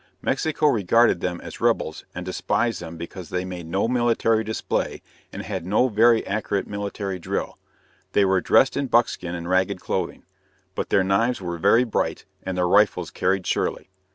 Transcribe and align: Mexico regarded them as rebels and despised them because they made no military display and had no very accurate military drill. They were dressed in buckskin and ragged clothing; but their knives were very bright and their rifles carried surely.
Mexico 0.23 0.65
regarded 0.65 1.19
them 1.21 1.39
as 1.41 1.61
rebels 1.61 2.05
and 2.15 2.25
despised 2.25 2.81
them 2.81 2.97
because 2.97 3.29
they 3.29 3.45
made 3.45 3.67
no 3.67 3.87
military 3.87 4.43
display 4.43 5.03
and 5.31 5.43
had 5.43 5.63
no 5.63 5.89
very 5.89 6.25
accurate 6.25 6.65
military 6.65 7.19
drill. 7.19 7.59
They 8.13 8.25
were 8.25 8.41
dressed 8.41 8.75
in 8.75 8.87
buckskin 8.87 9.35
and 9.35 9.47
ragged 9.47 9.79
clothing; 9.79 10.23
but 10.73 10.89
their 10.89 11.03
knives 11.03 11.39
were 11.39 11.59
very 11.59 11.83
bright 11.83 12.25
and 12.41 12.57
their 12.57 12.67
rifles 12.67 13.11
carried 13.11 13.45
surely. 13.45 13.91